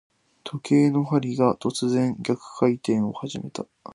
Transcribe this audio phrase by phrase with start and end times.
[0.43, 3.67] 時計の針が、突然逆回転を始めた。